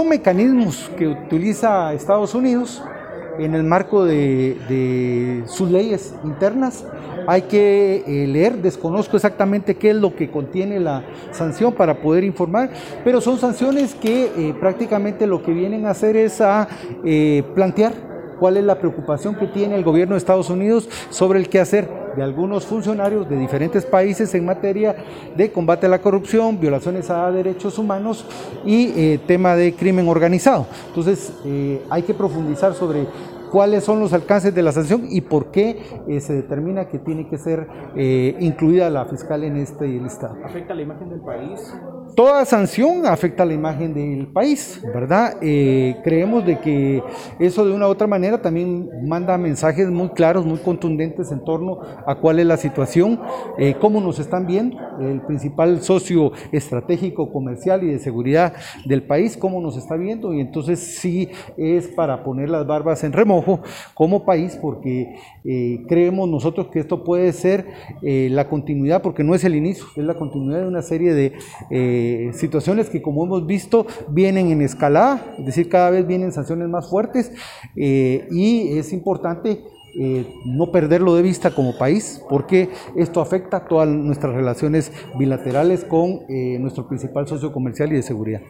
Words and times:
Son 0.00 0.08
mecanismos 0.08 0.90
que 0.96 1.06
utiliza 1.06 1.92
Estados 1.92 2.34
Unidos 2.34 2.82
en 3.38 3.54
el 3.54 3.64
marco 3.64 4.06
de, 4.06 5.44
sus 5.46 5.70
leyes 5.70 6.14
internas. 6.24 6.86
Hay 7.26 7.42
que 7.42 8.02
eh, 8.06 8.26
leer, 8.26 8.62
desconozco 8.62 9.16
exactamente 9.16 9.74
qué 9.74 9.90
es 9.90 9.96
lo 9.96 10.16
que 10.16 10.30
contiene 10.30 10.80
la 10.80 11.04
sanción 11.32 11.74
para 11.74 12.00
poder 12.00 12.24
informar, 12.24 12.70
pero 13.04 13.20
son 13.20 13.36
sanciones 13.36 13.94
que 13.94 14.24
eh, 14.24 14.54
prácticamente 14.58 15.26
lo 15.26 15.42
que 15.42 15.52
vienen 15.52 15.84
a 15.84 15.90
hacer 15.90 16.16
es 16.16 16.40
a 16.40 16.66
eh, 17.04 17.42
plantear 17.54 17.92
cuál 18.40 18.56
es 18.56 18.64
la 18.64 18.78
preocupación 18.78 19.36
que 19.36 19.46
tiene 19.46 19.76
el 19.76 19.84
gobierno 19.84 20.14
de 20.14 20.18
Estados 20.18 20.50
Unidos 20.50 20.88
sobre 21.10 21.38
el 21.38 21.48
qué 21.48 21.60
hacer 21.60 21.88
de 22.16 22.22
algunos 22.22 22.64
funcionarios 22.64 23.28
de 23.28 23.36
diferentes 23.36 23.84
países 23.84 24.34
en 24.34 24.44
materia 24.44 24.96
de 25.36 25.52
combate 25.52 25.86
a 25.86 25.88
la 25.90 26.00
corrupción, 26.00 26.58
violaciones 26.58 27.10
a 27.10 27.30
derechos 27.30 27.78
humanos 27.78 28.24
y 28.64 28.92
eh, 28.96 29.20
tema 29.26 29.54
de 29.54 29.74
crimen 29.74 30.08
organizado. 30.08 30.66
Entonces, 30.88 31.32
eh, 31.44 31.82
hay 31.90 32.02
que 32.02 32.14
profundizar 32.14 32.74
sobre 32.74 33.06
cuáles 33.50 33.84
son 33.84 34.00
los 34.00 34.12
alcances 34.12 34.54
de 34.54 34.62
la 34.62 34.72
sanción 34.72 35.06
y 35.10 35.20
por 35.20 35.50
qué 35.50 35.78
eh, 36.08 36.20
se 36.20 36.32
determina 36.32 36.88
que 36.88 36.98
tiene 36.98 37.28
que 37.28 37.38
ser 37.38 37.66
incluida 38.40 38.88
la 38.90 39.04
fiscal 39.06 39.44
en 39.44 39.56
este 39.56 39.86
listado. 39.86 40.36
¿Afecta 40.44 40.74
la 40.74 40.82
imagen 40.82 41.10
del 41.10 41.20
país? 41.20 41.74
Toda 42.14 42.44
sanción 42.44 43.06
afecta 43.06 43.44
la 43.44 43.54
imagen 43.54 43.94
del 43.94 44.26
país, 44.26 44.82
¿verdad? 44.92 45.36
Eh, 45.40 45.96
creemos 46.02 46.44
de 46.44 46.58
que 46.58 47.02
eso 47.38 47.64
de 47.64 47.72
una 47.72 47.86
u 47.86 47.90
otra 47.90 48.06
manera 48.06 48.42
también 48.42 48.88
manda 49.06 49.38
mensajes 49.38 49.88
muy 49.88 50.10
claros, 50.10 50.44
muy 50.44 50.58
contundentes 50.58 51.30
en 51.30 51.44
torno 51.44 51.80
a 52.06 52.16
cuál 52.16 52.40
es 52.40 52.46
la 52.46 52.56
situación, 52.56 53.20
eh, 53.58 53.74
cómo 53.80 54.00
nos 54.00 54.18
están 54.18 54.46
viendo, 54.46 54.76
el 55.00 55.22
principal 55.22 55.80
socio 55.82 56.32
estratégico, 56.52 57.32
comercial 57.32 57.84
y 57.84 57.92
de 57.92 57.98
seguridad 57.98 58.54
del 58.84 59.02
país, 59.04 59.36
cómo 59.36 59.60
nos 59.60 59.76
está 59.76 59.96
viendo, 59.96 60.34
y 60.34 60.40
entonces 60.40 60.80
sí 60.80 61.30
es 61.56 61.88
para 61.88 62.24
poner 62.24 62.50
las 62.50 62.66
barbas 62.66 63.04
en 63.04 63.12
remojo 63.12 63.39
como 63.94 64.24
país, 64.24 64.58
porque 64.60 65.16
eh, 65.44 65.82
creemos 65.88 66.28
nosotros 66.28 66.68
que 66.68 66.80
esto 66.80 67.04
puede 67.04 67.32
ser 67.32 67.66
la 68.02 68.48
continuidad, 68.48 69.02
porque 69.02 69.24
no 69.24 69.34
es 69.34 69.44
el 69.44 69.54
inicio, 69.54 69.84
es 69.96 70.04
la 70.04 70.14
continuidad 70.14 70.60
de 70.60 70.66
una 70.66 70.82
serie 70.82 71.14
de 71.14 71.32
eh, 71.70 72.30
situaciones 72.34 72.90
que 72.90 73.02
como 73.02 73.24
hemos 73.24 73.46
visto 73.46 73.86
vienen 74.08 74.50
en 74.50 74.62
escalada, 74.62 75.34
es 75.38 75.46
decir, 75.46 75.68
cada 75.68 75.90
vez 75.90 76.06
vienen 76.06 76.32
sanciones 76.32 76.68
más 76.68 76.88
fuertes 76.88 77.32
eh, 77.76 78.26
y 78.30 78.78
es 78.78 78.92
importante 78.92 79.62
eh, 79.98 80.26
no 80.46 80.70
perderlo 80.70 81.14
de 81.14 81.22
vista 81.22 81.54
como 81.54 81.76
país, 81.76 82.22
porque 82.28 82.70
esto 82.96 83.20
afecta 83.20 83.66
todas 83.66 83.88
nuestras 83.88 84.34
relaciones 84.34 84.92
bilaterales 85.18 85.84
con 85.84 86.20
nuestro 86.28 86.86
principal 86.86 87.26
socio 87.26 87.52
comercial 87.52 87.92
y 87.92 87.96
de 87.96 88.02
seguridad. 88.02 88.42